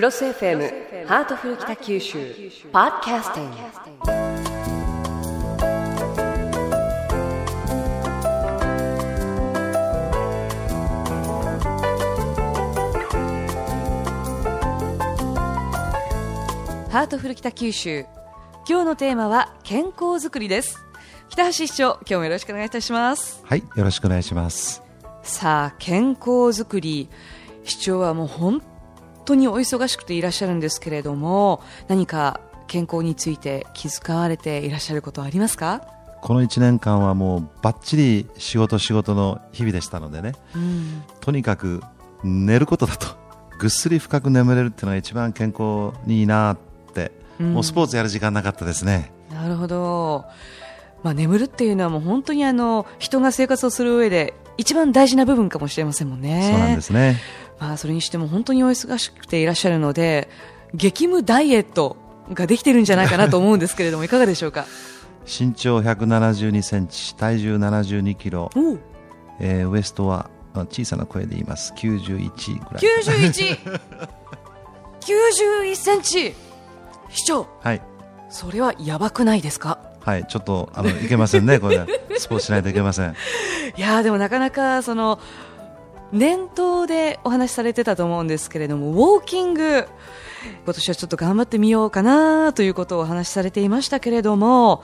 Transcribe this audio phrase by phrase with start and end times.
[0.00, 3.56] CROSS FM ハートフル北九州ポッドキャスティング。
[16.90, 18.06] ハートフル北九州
[18.66, 20.78] 今日のテーマは健康づくりです。
[21.28, 23.42] 北橋市長今日もよろしくお願いいたします。
[23.44, 24.82] はい、よろしくお願いします。
[25.22, 27.10] さあ健康づくり。
[27.64, 28.62] 市長はもう本
[29.30, 35.82] 当にお忙しくていらっしゃるんですけれども何か健康について気遣われていらっしゃることはありますか？
[36.22, 41.02] この1年間はもうバッチリ仕事仕事の日々でしたのでね、うん。
[41.20, 41.82] とにかく
[42.22, 43.06] 寝ることだと、
[43.58, 46.58] ぐっすり深く眠れるっていうのが一番健康にいいなっ
[46.92, 47.54] て、うん。
[47.54, 49.12] もうスポーツやる時間なかったですね。
[49.32, 50.26] なるほど、
[51.02, 56.50] まあ、眠るっていうのはもう本当にあの人が生活をする上で一番大事な部分かもしれませんもんね。
[56.52, 57.16] そうなんですね。
[57.60, 60.28] まあ、それにしても本当にお忙しくていらっしゃるので
[60.74, 61.96] 激務ダイエット
[62.32, 64.64] ができてるんじゃないかなと思うんですけれどもいかがでしょうか？
[65.26, 68.50] 身長172センチ、体重72キロ、
[69.38, 71.72] えーウエストはあ小さな声で言います。
[71.76, 72.82] 91ぐらい。
[73.04, 73.58] 91
[75.00, 76.34] 91 センチ
[77.10, 77.82] 市長はい。
[78.30, 79.78] それはやばくないですか？
[80.00, 81.84] はい、ちょっと、あの、いけませんね、これ。
[82.16, 83.14] スポーツしないといけません。
[83.76, 85.18] いやーでもなかなかその
[86.12, 89.86] 念頭でお話しされてたと思うんですけれどもウォーキング
[90.64, 94.82] 今年はちょっと頑張ってみようかなということをお話しされていましたけれども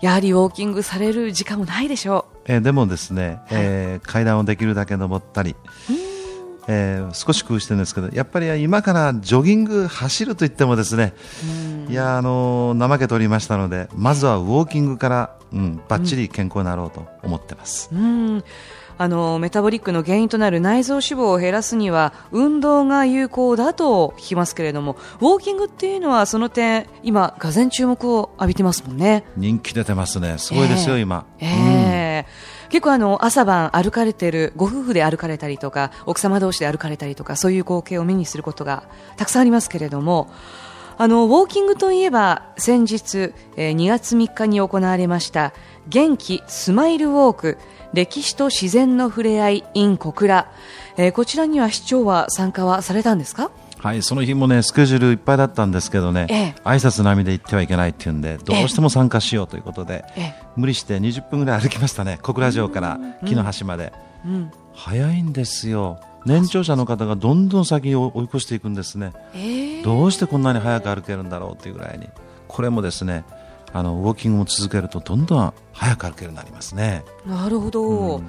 [0.00, 5.56] やはりウォーキングされる時間もないでしょえーでもですね、えー階段をできるだけ登ったり、
[6.68, 11.14] えー少し工夫してるんですけどやっぱり今からジョギング走ると言ってもですね
[11.88, 17.98] いやあのー怠けておりましたのでまずはウォーキングから、うん、バッチリ健康になろうと思ってます、うう
[18.38, 18.44] ん
[18.98, 29.24] あのメタボリックの原因となる内臓脂肪を減らすには運動が有効だと聞きますけれどもウォーキングっていうのはその点今がぜ注目を浴びてますもんね。
[29.36, 30.38] 人気出てますね。
[30.38, 31.46] すごいですよ、ええ今、え
[32.24, 40.28] え結構あの朝晩歩かれてるご夫婦で歩かれたりとか奥様同士で歩かれたりとかそういう光景を目にすることがたくさんありますけれども
[40.98, 45.52] あのウォーキングといえば先日、えー2月3日に行われました
[45.88, 47.58] 元気スマイルウォーク
[47.92, 50.50] 歴史と自然の触れ合い in 小倉、
[50.96, 53.50] えーこちらには市長は参加はされたんですか？
[53.78, 56.54] はい、その日もねスケジュールいっぱいだったんですけどね、ええ。
[56.64, 60.34] 挨拶並みで行ってはいけないっていうんでどうしても参加しようということで、ええ。
[60.56, 63.92] 無理して20分ぐらい歩きましたね小倉城から木の端まで、
[64.24, 64.50] うん。
[64.74, 66.00] 早いんですよ。
[66.24, 69.12] 年長者の方がどんどん先に追い越していくんですね。
[69.34, 72.08] えーどうしてこんなに早く歩けるんだろうというぐらいに。
[72.48, 73.24] これもですね
[73.72, 77.04] あのウォーキングを続けるとどんどん早く歩けるようになりますね。
[77.26, 78.22] なるほど、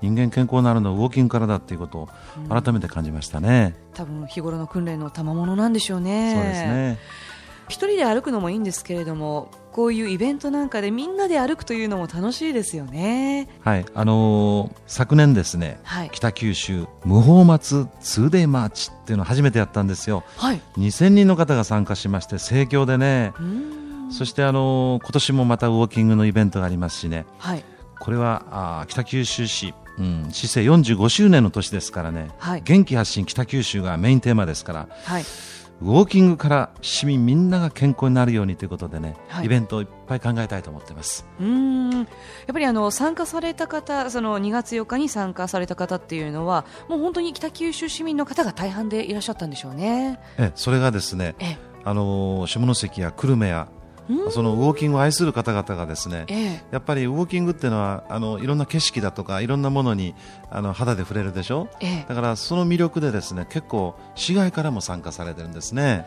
[0.00, 2.08] 人間健康になるのはウォーキングからだっていうことを
[2.48, 6.34] 改めて感じましたね、多分日頃の訓練の賜物なんでしょうね。
[6.34, 6.98] そうですね。
[7.68, 13.48] 一人で歩くのもいいんですけれどもこういうイベントなんかでみんなで歩くというのも楽しいですよね。
[13.60, 13.86] はい。
[13.94, 16.10] あのー昨年ですね、はい。
[16.12, 20.24] 北九州無法松 2day マーチっていうのを初めてやったんですよ。
[20.36, 20.60] はい。
[20.76, 23.83] 2000人の方が参加しまして盛況でねうーん
[24.14, 27.26] そしてあのー今年もまたウォーキングのイベントがありますしね。
[27.38, 27.64] はい。
[27.98, 32.62] これはあー北九州市、うん、市政45周年の年ですからね、はい。
[32.62, 35.24] 元気発信北九州がメインテーマですからはい。
[35.82, 39.46] ウォーキングから市民みんなが健康になるようにということでね、はい。
[39.46, 41.26] イベントをいっぱい考えたいと思ってます。
[41.40, 41.90] うーん。
[41.92, 42.06] やっ
[42.52, 50.20] ぱりあの参加された方その2月4日に参加された方っていうのはもう本当に北九州市民の方が大半でいらっしゃったんでしょうね。
[50.38, 53.73] えそれがですねえあのー下関や久留米やうん
[54.30, 56.64] そのウォーキングを愛する方々がですねええ。
[56.72, 60.14] やっぱりウォーキングっていうのはあのいろんな景色だとかいろんなものに
[60.50, 61.68] あの肌で触れるでしょ？
[61.80, 62.04] ええ。
[62.08, 66.06] だからその魅力でですね結構市外からも参加されてるんですね。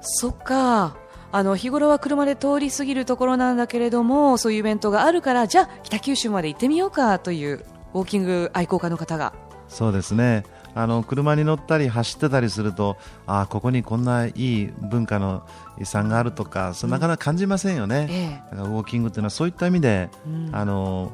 [0.00, 0.96] そっか。
[1.32, 9.32] あの日頃は車で通り過ぎるところなんだけれどもそういうイベントがあるからじゃあ北九州まで行ってみようかというウォーキング愛好家の方が。
[9.66, 10.44] そうですね
[10.74, 12.96] あの車に乗ったり走ってたりすると
[13.26, 15.46] ああここにこんないい文化の
[15.80, 20.50] 遺産があるとかそうなかなか感じませんよね、えだからウォーキングっていうのはそういった意味で、うん。
[20.52, 21.12] あの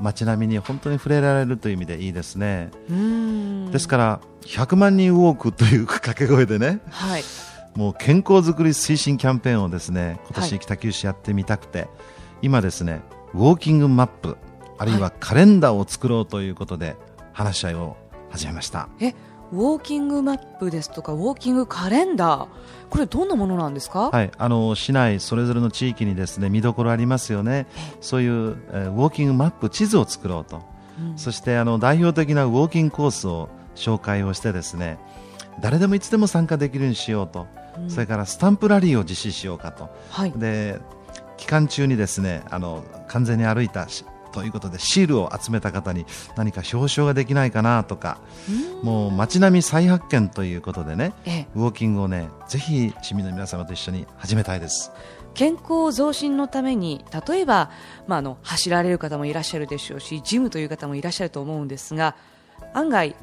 [0.00, 2.70] 街並みに本当に触れられるという意味でいいですね、
[3.70, 7.22] ですから100万人ウォークという掛け声でねはい。
[7.76, 10.50] もう健康づくり推進キャンペーンをですね今はい。
[10.50, 11.88] 年北九州やってみたくて、
[12.42, 13.02] 今ですね
[13.34, 14.36] ウォーキングマップ
[14.78, 16.96] あるいはカレンダーを作ろうということで
[17.32, 17.96] 話し合いを
[18.34, 18.88] 始めました。
[19.00, 19.14] え
[19.52, 22.48] ウォーキングマップですとかウォーキングカレンダー。
[22.90, 27.66] これどんなものなんですか、はい、あの市内それぞれの地域にですね見どころありますよね、
[28.00, 30.62] そういう、えーウォーキングマップ地図を作ろうと、
[31.00, 31.18] うん。
[31.18, 34.98] そしてあの代表的なウォーキングコースを紹介をしてですね
[35.60, 37.46] 誰でもいつでも参加できるようにしようと、
[37.78, 40.80] うん、それからスタンプラリーを実施しようかと、はい、で
[41.36, 43.86] 期間中にですねあの完全に歩いた
[44.34, 48.18] ということでシールを集めた方に何か表彰ができないかなとか
[48.82, 51.12] もう街並み再発見ということでね、
[51.54, 54.90] ウォーキングをねぜひ市民の皆様と一緒に始めたいです。
[55.34, 57.70] 健康増進のために例えば、
[58.06, 62.14] まあ、あの走られる方もいらっしゃるでしょうしジムという方もいらっしゃると思うんですが
[62.72, 63.16] 案外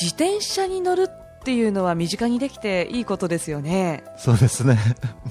[0.00, 4.04] 自転車に乗るっていうのは身近にできていいことですよね。
[4.16, 4.78] そうですね。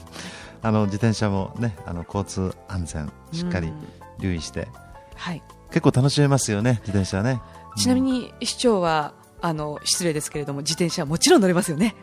[0.61, 3.73] あの自転車もねあの交通安全しっかり
[4.21, 4.67] 留意して、
[5.15, 7.41] はい、結構楽しめますよね、自転車ね。
[7.75, 9.13] ちなみに市長は、
[9.43, 11.95] あの失礼ですけれども、自転車はもちろん乗れますよね。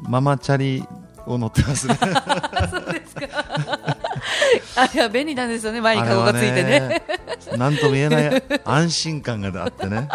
[0.00, 0.84] ママチャリ
[1.26, 1.98] を乗ってますね。
[2.70, 3.26] そうですか。
[4.76, 7.02] あれは便利なんですよね、前にカゴがついてね。
[7.56, 10.08] なんとも言えない安心感があってね。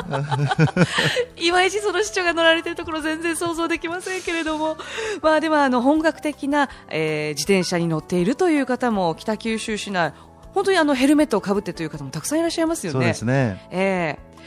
[1.38, 4.78] いまいちその市長が乗られてるところ全然想像できませんけれども、
[5.22, 10.14] まあでもあの本格的な、えー、自転車に乗っているという方も北九州市内
[10.60, 13.00] 本当にあのヘルメットをかぶってという方もたくさんいらっしゃいますよね。
[13.00, 13.66] そうですね。
[13.72, 14.40] えー、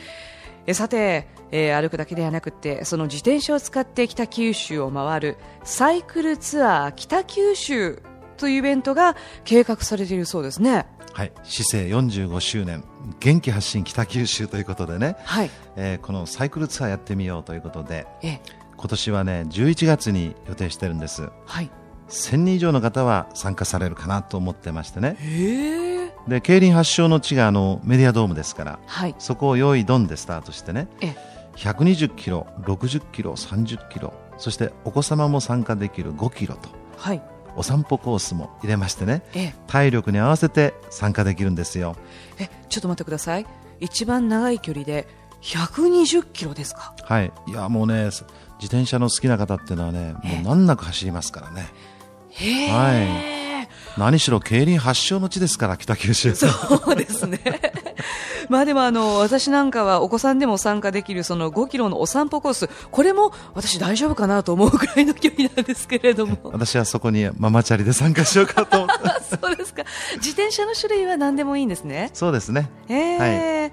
[0.66, 8.02] えさて、えー、歩くだけではなくてその自転車を使って北九州を回るサイクルツアー北九州
[8.36, 10.84] というイベントが計画されているそうですね。
[11.14, 12.84] はい、市政45周年
[13.18, 18.40] 元気発信北九州ということでね、はいえー、このサイクルツアーやってみようということで、え
[18.76, 21.30] 今年はね11月に予定してるんです。
[21.46, 21.70] はい
[22.12, 25.16] 1000人以上の方は参加されるかなと思ってましてね
[26.28, 30.88] で競輪発祥の地があのメディアドームですから、はい、そこを用意ドンでスタートしてね
[31.56, 37.22] 120キロ、60キロ、30キロそしてお子様も参加できる5キロと、はい、
[37.56, 39.22] お散歩コースも入れましてね
[39.66, 41.96] 体力に合わせて参加できるんですよ。
[42.38, 43.46] えちょっと待ってください。
[43.80, 45.06] 一番長い距離で
[45.42, 46.94] 120キロですか？
[47.02, 47.32] はい。
[47.48, 48.24] いやもうね自
[48.62, 51.68] 転車の好きな方っていうのはねもう難なく走りますからね。
[52.70, 53.41] はい、
[53.96, 56.34] 何しろ競輪発祥の地ですから北九州。
[56.34, 56.46] そ
[56.92, 57.40] うですね。
[58.48, 66.38] まあでもあの私なんかはお子さんでも参加できるその5キロのお散歩コースこれも私大丈夫かなと思うくらいの距離なんですけれども。
[66.52, 68.86] 私はそこにママチャリで参加しようかと。
[69.42, 69.84] そうですか。
[70.16, 72.10] 自転車の種類は何でもいいんですね。
[72.14, 73.72] そうですね、えー、はい、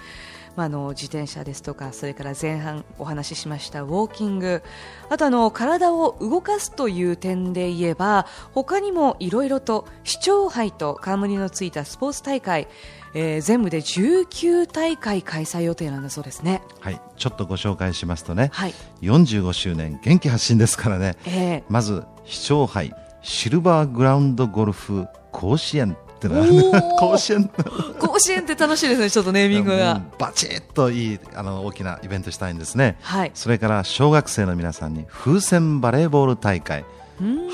[0.57, 4.61] まあ、あの自転車ですとかそれから前半お話ししましたウォーキング。
[5.09, 12.67] あとあの体を動かすという点で言えば他にもいろいろと市長杯と冠のついたスポーツ大会
[13.13, 16.61] えー、全部で19大会開催予定なんだそうですね。
[16.81, 27.49] はい、ちょっとご紹介しますとね、はい、45周年元気発進ですからね、えー、まず市長杯シルバーグラウンドゴルフ甲子園っての甲子園。
[27.99, 30.01] 甲子園って楽しいですねちょっとネーミングが。
[30.17, 36.83] バチッといいあの大きなイベントしたいんですね、はい、それから小学生の皆さんに風船バレーボール大会。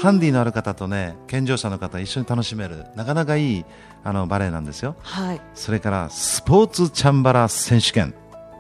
[0.02, 3.66] ハンディのある方とね健常者の方一緒に楽しめるなかなかいい
[4.04, 8.14] あのバレエなんですよ、はい、それからスポーツチャンバラ選手権、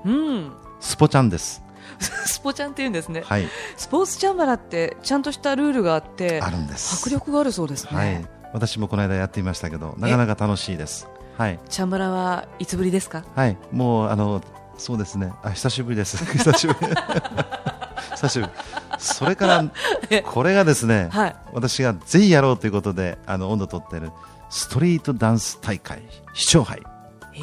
[0.05, 1.61] うん、スポチャンです。
[2.25, 6.95] スポチャンって言うんですね、はい、スポーツチャンバラってちゃんとしたルールがあってあるんです。
[7.01, 11.07] 迫力があるそうですね、はい、私もこの間やってみましたけどなかなか楽しいです。
[11.37, 13.23] はい、チャンバラはいつぶりですか？
[13.35, 13.57] はい。
[13.71, 14.41] もうあの
[14.77, 15.33] そうですね。
[15.43, 16.17] あ久しぶりです。
[16.25, 16.79] 久しぶり。
[18.15, 18.51] 久しぶり。
[18.99, 19.65] それから
[20.25, 24.11] これがですね、はい、私がぜひやろうということであの温度取ってる
[24.49, 26.79] ストリートダンス大会市長杯。
[26.81, 26.87] ど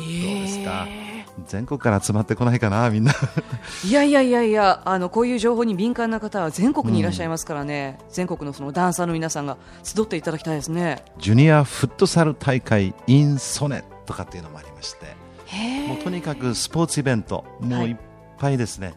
[0.00, 0.86] うですか？
[1.46, 3.12] 全国から集まってこないかなみんな。
[3.84, 11.04] いやいやいやいやあのこういう情報に敏感な方は全国にいらっしゃいますからね、うん、全国のそのダンサーの皆さんが集っていただきたいですね。
[11.18, 15.06] ジュニアフットサル大会インソネとかっていうのもありまして
[15.88, 17.96] もうとにかくスポーツイベントもうい。
[18.40, 18.96] っぱいですね、はい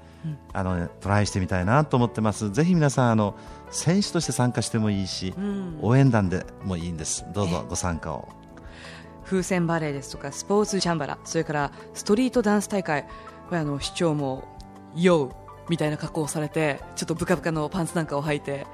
[0.54, 2.50] あのトライしてみたいなと思ってます。
[2.50, 3.36] ぜひ皆さんあの
[3.72, 7.26] 選手として参加してもいいし、うん、応援団でもいいんです。
[7.34, 8.30] どうぞご参加を
[9.26, 13.06] 風船バレーですとかスポーツチャンバラそれからストリートダンス大会
[13.52, 14.44] あの市長も
[14.96, 15.34] 「ヨー」
[15.70, 18.68] みたいな格好をされてちょっとブカブカのパンツなんかを履いて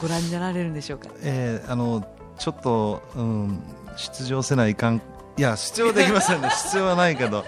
[0.00, 2.06] ご覧になられるんでしょうか、えー、あの
[2.38, 3.62] ちょっと、うん、
[3.96, 5.00] 出場せないかん
[5.36, 6.48] いや出場できませんね。
[6.64, 7.44] 必要はないけど。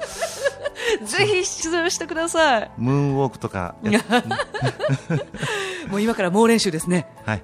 [1.05, 2.71] ぜひ出場してください。
[2.77, 3.77] ムーンウォークとか
[5.89, 7.07] もう今から猛練習ですね。
[7.25, 7.43] はい。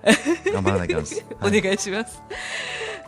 [0.52, 0.98] 頑張らなきゃ
[1.40, 2.22] お願いします、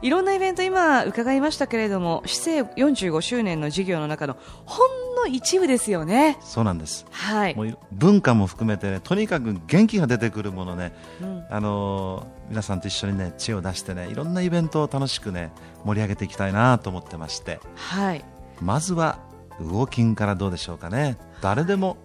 [0.05, 6.37] いろんなイベント今伺いましたけれども市政45周年の事業の中のほんの一部ですよね。
[6.43, 10.93] そうなんです、はい、もう文化も含めて、ね、とにかく元気が出てくるものね、
[11.23, 15.53] うん、あの皆さんと一緒にね知恵を出してねいろんなイベントを楽しくね
[15.87, 18.23] 盛り上げていきたいなと思ってまして、はい、
[18.61, 19.21] まずは
[19.59, 21.17] ウォーキングからどうでしょうかね。
[21.41, 21.97] 誰でも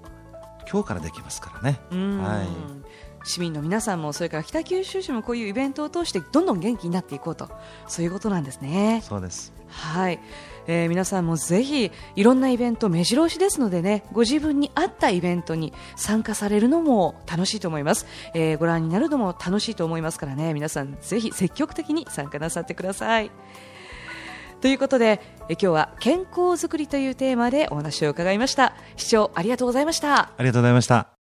[0.71, 1.79] 今日からできますからね。
[1.91, 2.43] は
[2.75, 2.78] い
[3.23, 7.49] 市民の皆さんもそれから北九州市もこういうイベントを通してどんどん元気になっていこうと。
[7.87, 9.01] そういうことなんですね。
[9.03, 9.53] そうです。
[9.67, 10.19] はい、
[10.67, 20.53] えー、皆さんもぜひいろんなイベント目白押しですのでねご自分に合ったイベントに参加されるのも楽しいと思います、えー、ご覧になるのも楽しいと思いますからね。
[20.53, 23.31] 皆さんぜひ積極的に参加なさってください。
[24.61, 28.75] ということでえ今日は健康づくりというテーマでお話を伺いました。
[28.97, 30.19] 市長ありがとうございました。
[30.19, 31.18] ありがとうございました